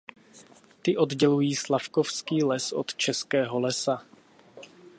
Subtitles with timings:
[0.81, 4.05] Ty oddělují Slavkovský les od Českého lesa.